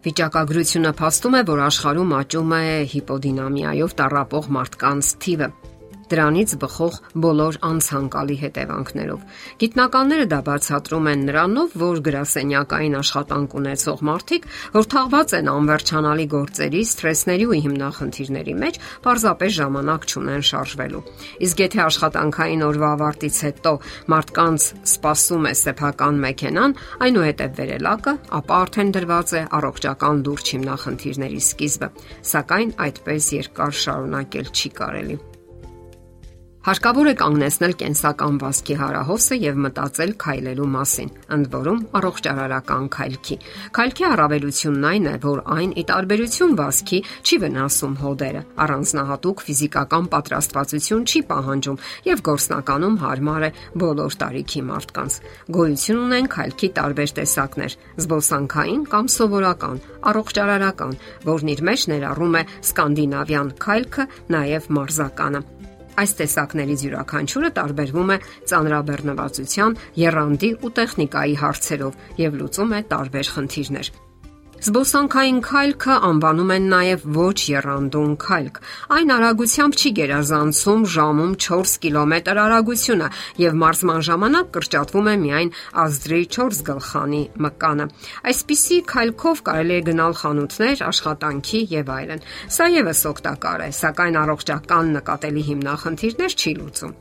Վիճակագրությունը 0.00 0.92
փաստում 0.96 1.34
է, 1.36 1.40
որ 1.50 1.60
աշխարհում 1.66 2.14
աճում 2.20 2.54
է 2.56 2.62
հիպոդինամիայով 2.94 3.98
տառապող 4.00 4.48
մարդկանց 4.56 5.10
թիվը 5.24 5.48
դրանից 6.10 6.54
բխող 6.60 6.94
բոլոր 7.24 7.58
անցանկալի 7.70 8.36
հետևանքներով։ 8.40 9.20
Գիտնականները 9.60 10.26
դա 10.30 10.40
բացատրում 10.48 11.08
են 11.10 11.22
նրանով, 11.30 11.76
որ 11.80 12.00
գրասենյակային 12.06 12.96
աշխատանք 13.00 13.56
ունեցող 13.60 14.02
մարդիկ, 14.10 14.48
որ 14.74 14.88
թաղված 14.94 15.34
են 15.40 15.50
անվերջանալի 15.54 16.26
գործերի, 16.34 16.82
սթրեսների 16.90 17.46
ու 17.50 17.60
հիմնախնդիրների 17.66 18.54
մեջ, 18.64 18.80
պարզապես 19.06 19.56
ժամանակ 19.60 20.08
չունեն 20.10 20.44
շարժվելու։ 20.50 21.04
Իսկ 21.46 21.64
եթե 21.64 21.82
աշխատանքային 21.86 22.64
օրվա 22.70 22.90
ավարտից 23.00 23.40
հետո 23.46 23.72
մարդկանց 24.10 24.68
սպասում 24.90 25.48
է 25.50 25.54
սեփական 25.60 26.20
մեքենան, 26.26 26.76
այնուհետև 27.06 27.56
վերելակը, 27.60 28.14
ապա 28.40 28.60
արդեն 28.66 28.94
դրված 28.98 29.34
է 29.40 29.42
առողջական 29.60 30.22
լուրջ 30.26 30.54
հիմնախնդիրների 30.56 31.42
սկիզբը։ 31.50 31.90
Սակայն 32.34 32.76
այդպես 32.90 33.32
երկար 33.40 33.82
շարունակել 33.84 34.54
չի 34.54 34.78
կարելի։ 34.80 35.20
Հարկավոր 36.60 37.08
է 37.08 37.12
կանգնեցնել 37.16 37.72
կենսական 37.80 38.34
վասկի 38.36 38.74
հարահոսը 38.76 39.36
եւ 39.40 39.60
մտածել 39.64 40.10
քայլելու 40.20 40.66
մասին, 40.68 41.10
ընդ 41.32 41.46
որում 41.54 41.78
առողջարարական 41.96 42.88
քայլքի։ 42.96 43.36
Քայլքի 43.78 44.04
առավելությունն 44.10 44.84
այն 44.90 45.06
է, 45.08 45.14
որ 45.22 45.40
այն 45.56 45.70
ի 45.80 45.84
տարբերություն 45.88 46.52
վասկի 46.60 46.98
չի 47.24 47.38
վնասում 47.44 47.94
հոդերը, 48.02 48.42
առանձնահատուկ 48.60 49.44
ֆիզիկական 49.46 50.10
պատրաստվածություն 50.12 51.06
չի 51.08 51.22
պահանջում 51.30 51.80
եւ 52.10 52.22
գործնականում 52.28 53.00
հարմար 53.08 53.46
է 53.48 53.50
բոլոր 53.80 54.18
տարիքի 54.20 54.62
մարդկանց։ 54.68 55.16
Գոյություն 55.56 56.02
ունեն 56.04 56.28
քայլքի 56.36 56.70
տարբեր 56.76 57.14
տեսակներ՝ 57.20 57.78
զբոսանքային 58.04 58.84
կամ 58.92 59.08
սովորական, 59.16 59.80
առողջարարական, 60.12 60.92
որն 61.30 61.54
իր 61.56 61.64
մեջ 61.70 61.88
ներառում 61.94 62.36
է 62.36 62.44
սկանդինավյան 62.68 63.54
քայլքը, 63.64 64.06
նաեւ 64.36 64.70
մարզականը։ 64.76 65.59
Այս 66.00 66.14
տեսակներից 66.20 66.84
յուրաքանչյուրը 66.86 67.50
տարբերվում 67.60 68.12
է 68.14 68.18
ծանրաբեռնվածության, 68.52 69.80
երանդի 70.00 70.52
ու 70.64 70.74
տեխնիկայի 70.80 71.34
հարցերով 71.44 72.22
եւ 72.24 72.38
լուծում 72.40 72.78
է 72.78 72.80
տարբեր 72.94 73.34
խնդիրներ։ 73.36 73.92
Զբոսանքային 74.60 75.38
քայլքը 75.40 75.94
անվանում 76.04 76.50
են 76.52 76.64
նաև 76.68 77.04
ոչ 77.16 77.36
երանդուն 77.48 78.10
քայլք։ 78.20 78.58
Այն 78.96 79.12
արագությամբ 79.14 79.78
չի 79.80 79.92
գերազանցում 79.98 80.82
ժամում 80.94 81.32
4 81.44 81.72
կիլոմետր 81.84 82.40
արագությունը 82.42 83.08
եւ 83.40 83.56
մարզման 83.62 84.04
ժամանակ 84.10 84.50
կրճատվում 84.56 85.08
է 85.08 85.16
միայն 85.24 85.54
ազդրի 85.84 86.20
4 86.36 86.60
գլխանի 86.68 87.22
մկանը։ 87.46 87.88
Այսպիսի 88.32 88.80
քայլքով 88.92 89.44
կարելի 89.48 89.76
է 89.80 89.82
գնալ 89.88 90.18
խանութներ, 90.20 90.82
աշխատանքի 90.92 91.62
եւ 91.80 91.94
այլն։ 91.96 92.26
Սա 92.60 92.68
եւս 92.76 93.06
օգտակար 93.14 93.64
է, 93.64 93.70
սակայն 93.80 94.20
առողջական 94.26 94.92
նկատելի 95.00 95.46
հիմնախնդիրներ 95.48 96.36
չի 96.36 96.54
լուծում։ 96.60 96.98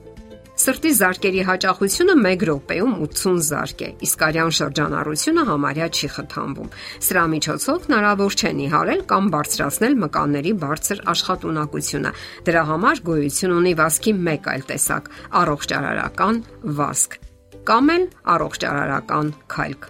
Սրտի 0.59 0.89
զարկերի 0.97 1.43
հաճախությունը 1.47 2.13
1 2.19 2.41
րոպեում 2.49 2.95
80 3.05 3.37
զարկ 3.47 3.83
է, 3.85 3.89
իսկ 4.03 4.23
արյան 4.27 4.49
շրջանառությունը 4.57 5.43
համարյա 5.49 5.87
չի 5.95 6.09
խթանվում։ 6.15 6.73
Սրա 7.07 7.23
միջոցով 7.33 7.85
հնարավոր 7.87 8.35
չէ 8.39 8.51
նիհարել 8.59 9.03
կամ 9.11 9.29
բարձրացնել 9.35 9.95
մկանների 10.03 10.53
բարձր 10.63 11.03
աշխատունակությունը։ 11.15 12.11
Դրա 12.49 12.63
համար 12.73 13.03
գոյություն 13.07 13.55
ունի 13.59 13.73
վասկի 13.79 14.13
մեկ 14.27 14.51
այլ 14.55 14.67
տեսակ՝ 14.73 15.07
առողջարարական 15.43 16.43
վասկ 16.81 17.17
կամ 17.69 17.95
էլ 17.95 18.05
առողջարարական 18.35 19.33
քայլք։ 19.55 19.89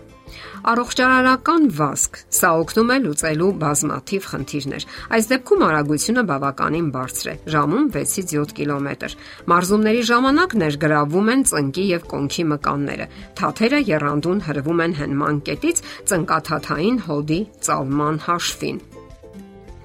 Առողջարարական 0.70 1.68
վազք. 1.80 2.20
Սա 2.40 2.52
օգնում 2.60 2.94
է 2.94 2.98
լուծելու 3.06 3.50
բազմաթիվ 3.64 4.28
խնդիրներ։ 4.34 4.86
Այս 5.18 5.30
դեպքում 5.32 5.66
արագությունը 5.70 6.24
բավականին 6.30 6.88
բարձր 6.96 7.32
է՝ 7.32 7.36
ժամում 7.56 7.90
6-ից 7.96 8.36
7 8.36 8.56
կիլոմետր։ 8.60 9.18
Մարզումների 9.54 10.06
ժամանակ 10.12 10.56
ներգրավում 10.64 11.34
են 11.34 11.44
ծնկի 11.54 11.86
եւ 11.96 12.08
կոնքի 12.14 12.48
մկանները։ 12.54 13.10
Թաթերը 13.40 13.84
երանդուն 13.90 14.46
հրվում 14.50 14.86
են 14.86 14.98
հենման 15.02 15.44
կետից 15.50 15.84
ծնկաթաթային 16.12 17.04
հոդի 17.10 17.42
ծալման 17.70 18.26
հաշվին։ 18.30 18.99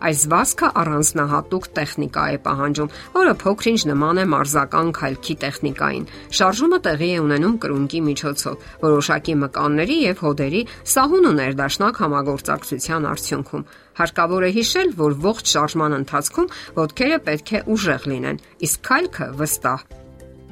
Այս 0.05 0.23
վազքը 0.33 0.69
առանձնահատուկ 0.81 1.67
տեխնիկա 1.79 2.25
է 2.35 2.39
պահանջում, 2.45 2.91
որը 3.15 3.35
փոքրինչ 3.45 3.81
նման 3.91 4.21
է 4.21 4.25
մարզական 4.35 4.93
քայլքի 4.99 5.37
տեխնիկային։ 5.45 6.09
Շարժումը 6.39 6.79
տեղի 6.85 7.09
է 7.15 7.23
ունենում 7.25 7.57
կրունկի 7.65 8.01
միջոցով, 8.11 8.69
որոշակի 8.85 9.35
մկանների 9.45 9.99
եւ 10.05 10.23
հոդերի 10.27 10.63
սահուն 10.95 11.29
ու 11.31 11.35
ներդաշնակ 11.41 12.01
համագործակցության 12.05 13.11
արդյունքում։ 13.15 13.67
Հարկավոր 13.95 14.45
է 14.45 14.55
հիշել, 14.59 14.89
որ 14.99 15.19
ողջ 15.25 15.53
շարժման 15.55 15.99
ընթացքում 16.03 16.55
ոտքերը 16.83 17.21
պետք 17.31 17.53
է 17.55 17.67
ուժեղ 17.75 18.09
լինեն, 18.15 18.41
իսկ 18.69 18.89
քայլքը 18.91 19.29
վստահ։ 19.39 20.04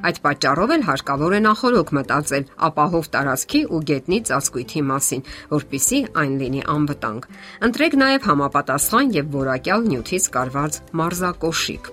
Այդ 0.03 0.19
պատճառով 0.23 0.73
էլ 0.75 0.85
հարկավոր 0.89 1.33
է 1.37 1.39
նախորոք 1.45 1.91
մտածել 1.97 2.47
ապահով 2.67 3.09
տարածքի 3.13 3.61
ու 3.71 3.81
գետնի 3.89 4.19
ծածկույթի 4.29 4.83
մասին, 4.89 5.25
որpիսի 5.53 5.99
այն 6.23 6.33
լինի 6.43 6.63
անվտանգ։ 6.73 7.27
Ընտրեք 7.69 7.97
նաև 8.03 8.27
համապատասխան 8.33 9.15
եւ 9.19 9.31
որակյալ 9.39 9.87
նյութից 9.93 10.29
կարված 10.35 10.79
մարզակոշիկ։ 11.03 11.91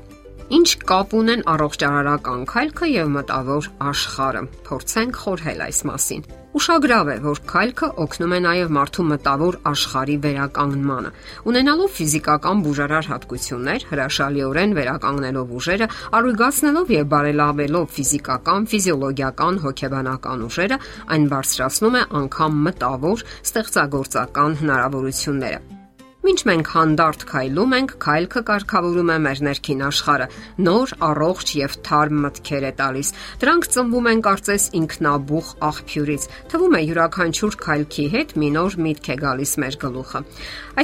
Ինչ 0.50 0.68
կապ 0.90 1.12
ունեն 1.20 1.46
առողջարարական 1.54 2.44
քայլքը 2.50 2.90
եւ 2.90 3.14
մտավոր 3.20 3.72
աշխարհը։ 3.92 4.44
Փորձենք 4.66 5.24
խորհել 5.24 5.66
այս 5.70 5.82
մասին։ 5.92 6.39
Ուշագրավ 6.50 7.08
է, 7.12 7.14
որ 7.22 7.40
քայլքը 7.46 7.88
օգնում 8.02 8.32
է 8.34 8.38
նաև 8.42 8.72
մարդու 8.74 9.04
մտավոր 9.06 9.58
աշխարհի 9.70 10.16
վերականգնմանը։ 10.24 11.12
Ունենալով 11.46 11.92
ֆիզիկական 11.94 12.64
բուժարար 12.66 13.08
հատկություններ, 13.12 13.86
հրաշալիորեն 13.92 14.76
վերականգնելով 14.80 15.54
ուժերը, 15.60 15.90
արույգացնելով 16.18 16.94
եւ 16.98 17.08
բարելավելով 17.14 17.88
ֆիզիկական, 17.94 18.70
ֆիզիոլոգիական, 18.74 19.64
հոգեբանական 19.70 20.46
ուժերը, 20.50 20.80
այն 21.14 21.28
բարձրացնում 21.38 22.00
է 22.02 22.06
անգամ 22.20 22.64
մտավոր 22.66 23.28
ստեղծագործական 23.46 24.64
հնարավորությունները։ 24.64 25.79
Մինչ 26.20 26.40
մենք 26.44 26.70
հանդարտ 26.74 27.22
քայլում 27.30 27.70
ենք, 27.76 27.92
քայլքը 28.04 28.40
կարգավորում 28.50 29.12
է 29.12 29.14
մեր 29.24 29.38
ներքին 29.46 29.84
աշխարհը, 29.86 30.26
նոր, 30.66 30.90
առողջ 31.06 31.52
եւ 31.56 31.76
թարմ 31.86 32.18
մտքեր 32.24 32.66
է 32.68 32.72
տալիս։ 32.80 33.12
Դրանք 33.40 33.68
ծնվում 33.76 34.08
են 34.10 34.20
կարծես 34.26 34.66
ինքնաբուխ 34.80 35.52
աղբյուրից։ 35.70 36.26
Թվում 36.52 36.76
է 36.76 36.82
յուրաքանչյուր 36.90 37.56
քայլքի 37.64 38.06
հետ 38.16 38.36
մի 38.42 38.52
նոր 38.58 38.76
միտք 38.84 39.08
է 39.08 39.16
գալիս 39.24 39.54
մեր 39.64 39.80
գլուխը։ 39.86 40.22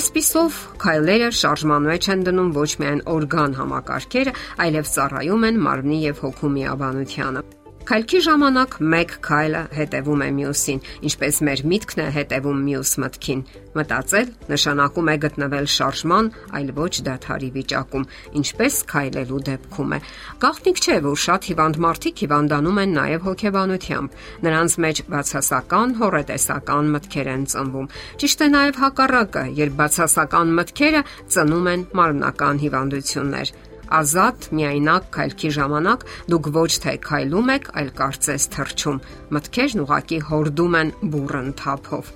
Այսպիսով 0.01 0.63
քայլերը 0.87 1.31
շարժման 1.43 1.93
մեջ 1.93 2.11
են 2.17 2.25
դնում 2.31 2.51
ոչ 2.57 2.71
միայն 2.81 3.05
օրգան 3.17 3.61
համակարգերը, 3.61 4.35
այլև 4.67 4.91
ծառայում 4.97 5.47
են 5.53 5.63
մարմնի 5.69 6.03
եւ 6.07 6.27
հոգու 6.27 6.53
միաբանությանը։ 6.57 7.47
Քայլքի 7.87 8.19
ժամանակ 8.25 8.73
մեկ 8.83 9.13
քայլը 9.23 9.59
հետևում 9.77 10.23
է 10.25 10.27
մյուսին, 10.37 10.79
ինչպես 11.07 11.37
մեր 11.47 11.61
միտքն 11.71 12.01
է 12.03 12.07
հետևում 12.17 12.63
մյուս 12.67 12.91
մտքին։ 13.03 13.43
Մտածել 13.79 14.33
նշանակում 14.51 15.11
է 15.13 15.15
գտնվել 15.23 15.69
շարժման, 15.71 16.31
այլ 16.59 16.73
ոչ 16.81 16.91
դադարի 17.07 17.51
վիճակում, 17.55 18.07
ինչպես 18.43 18.79
քայլելու 18.91 19.39
դեպքում 19.51 19.95
է։ 19.95 20.01
Գաղտնիք 20.43 20.83
չէ, 20.83 20.97
որ 21.07 21.23
շատ 21.27 21.49
հիվանդ 21.53 21.79
մարդիկ 21.87 22.25
հիվանդանում 22.27 22.83
են 22.83 22.99
նաև 22.99 23.25
հոգեբանությամբ։ 23.31 24.19
Նրանց 24.51 24.77
մեջ 24.83 25.05
բացասական, 25.15 25.95
հորետեսական 26.03 26.91
մտքեր 26.97 27.33
են 27.37 27.47
ծնվում։ 27.55 27.91
Ճիշտ 28.19 28.43
է 28.43 28.51
նաև 28.57 28.83
հակառակը, 28.83 29.47
երբ 29.63 29.79
բացասական 29.79 30.53
մտքերը 30.59 31.07
ծնում 31.37 31.73
են 31.77 31.89
մարմնական 32.03 32.63
հիվանդություններ 32.67 33.55
ազատ 34.01 34.47
միայնակ 34.59 35.09
քայլքի 35.17 35.51
ժամանակ 35.57 36.07
դուք 36.33 36.49
ոչ 36.57 36.71
թե 36.85 36.95
քայլում 37.07 37.51
եք, 37.57 37.73
այլ 37.81 37.91
կարծես 38.01 38.47
թռչում։ 38.57 39.03
Մտքերն 39.37 39.83
ուղակի 39.87 40.21
հորդում 40.31 40.79
են 40.81 40.95
բուրըն 41.13 41.51
թափով։ 41.61 42.15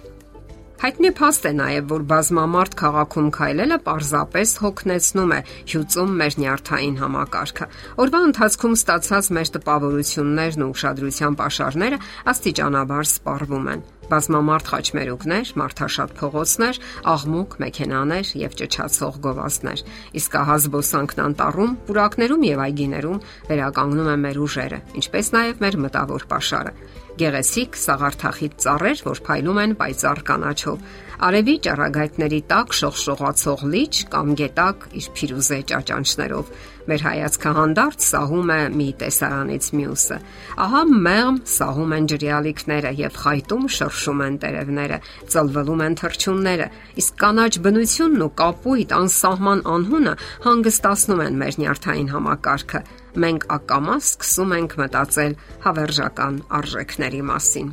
Հայտնի 0.81 1.09
փաստ 1.13 1.45
է 1.45 1.51
նաև, 1.59 1.89
որ 1.91 2.05
բազմամարդ 2.09 2.77
քաղաքում 2.81 3.27
քայլելը 3.37 3.79
պարզապես 3.85 4.55
հոգնեցնում 4.65 5.35
է 5.37 5.41
հյուծում 5.75 6.17
մեր 6.23 6.39
նյարդային 6.41 6.97
համակարգը։ 7.05 7.69
Օրվա 8.01 8.25
ընթացքում 8.31 8.81
ստացած 8.81 9.31
մեր 9.37 9.55
տպավորություններն 9.61 10.65
ու 10.65 10.73
ուշադրության 10.73 11.41
pašարները 11.45 12.03
աստիճանաբար 12.33 13.11
սպառվում 13.13 13.75
են 13.77 13.89
բազմամարդ 14.11 14.71
խաչմերուկներ, 14.71 15.53
մարդաշատ 15.61 16.15
փողոցներ, 16.21 16.81
աղմուկ 17.15 17.57
մեքենաներ 17.65 18.33
եւ 18.41 18.57
ճճացող 18.61 19.21
գովազդներ։ 19.27 19.85
Իսկ 20.21 20.39
ահա 20.41 20.57
զբոսանքն 20.65 21.23
անտառում, 21.27 21.77
պուրակներում 21.91 22.49
եւ 22.51 22.65
այգիներում 22.67 23.23
վերականգնում 23.51 24.11
է 24.11 24.17
մեր 24.25 24.43
ուժերը, 24.47 24.81
ինչպես 25.01 25.33
նաեւ 25.37 25.63
մեր 25.65 25.81
մտավոր 25.87 26.27
pašարը։ 26.31 26.75
Գեղեցիկ 27.21 27.77
սաղարթախիտ 27.77 28.53
ծառեր, 28.65 29.01
որ 29.05 29.19
փայլում 29.27 29.59
են 29.61 29.73
պայծառ 29.77 30.21
կանաչով։ 30.31 30.85
Արևի 31.21 31.55
ճառագայթների 31.67 32.39
տակ 32.49 32.71
շողշողացող 32.79 33.65
լիճ 33.75 33.99
կամ 34.15 34.31
գետակ 34.41 34.87
իր 35.01 35.09
փիրուզե 35.19 35.59
ճաճանչներով։ 35.71 36.53
Մեր 36.89 37.05
հայացքը 37.05 37.51
հանդարտ 37.59 38.07
սահում 38.07 38.53
է 38.55 38.61
մի 38.79 38.87
տեսարանից 39.03 39.67
մյուսը։ 39.81 40.17
Ահա 40.65 40.81
մեղմ 41.11 41.37
սահում 41.55 41.93
են 41.99 42.09
ջրյալիկները 42.15 42.93
եւ 43.05 43.21
խայտում 43.21 43.69
շրշում 44.01 44.23
են 44.25 44.37
տերևները, 44.41 44.99
ծլվելում 45.33 45.83
են 45.85 45.97
թրջունները, 46.01 46.69
իսկ 47.01 47.19
կանաչ 47.21 47.53
բնությունն 47.67 48.25
ու 48.25 48.31
կապույտ 48.41 48.95
անսահման 49.01 49.63
անհունը 49.75 50.15
հանգստացնում 50.47 51.23
են 51.27 51.39
մեր 51.45 51.61
նյարդային 51.61 52.11
համակարգը 52.15 52.83
մենք 53.21 53.49
ակամա 53.61 53.97
սկսում 54.01 54.57
ենք 54.61 54.77
մտածել 54.81 55.39
հավերժական 55.69 56.43
արժեքների 56.61 57.25
մասին։ 57.31 57.73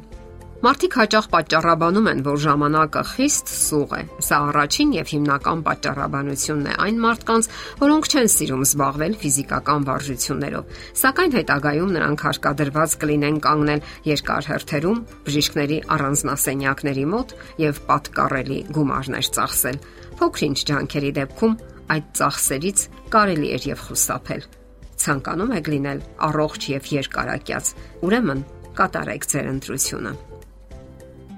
Մարդիկ 0.58 0.96
հաճախ 0.98 1.26
պատճառաբանում 1.30 2.08
են, 2.10 2.22
որ 2.26 2.38
ժամանակը 2.42 3.02
խիստ 3.12 3.52
սուղ 3.54 3.92
է։ 3.94 4.00
Սա 4.26 4.38
առաջին 4.48 4.94
եւ 4.96 5.12
հիմնական 5.14 5.60
պատճառաբանությունն 5.68 6.70
է 6.72 6.74
այն 6.82 6.98
մարդկանց, 7.04 7.50
որոնք 7.82 8.08
չեն 8.10 8.30
սիրում 8.34 8.64
զբաղվել 8.66 9.14
ֆիզիկական 9.22 9.86
վարժություններով։ 9.86 10.72
Սակայն 10.98 11.36
հետագայում 11.38 11.94
նրանք 11.94 12.26
հարկադրված 12.26 12.96
կլինեն 13.06 13.38
կանգնել 13.46 13.86
երկար 14.10 14.50
հերթերում, 14.50 15.02
բժիշկների 15.30 15.78
առանձնասենյակների 15.94 17.06
մոտ 17.14 17.36
եւ 17.62 17.82
պատկառելի 17.94 18.60
գումարներ 18.74 19.30
ծախսել։ 19.38 19.82
Փոքրինչ 20.18 20.58
ջանքերի 20.74 21.12
դեպքում 21.22 21.58
այդ 21.94 22.10
ծախսերից 22.18 22.88
կարելի 23.14 23.52
է 23.54 23.60
եւ 23.78 23.84
խուսափել 23.86 24.48
ցանկանում 24.98 25.52
եք 25.62 25.68
լինել 25.72 26.00
առողջ 26.28 26.70
եւ 26.74 26.90
երկարակյաց, 26.98 27.70
ուրեմն 28.08 28.42
կատարեք 28.82 29.30
ձեր 29.30 29.52
ընտրությունը։ 29.54 30.27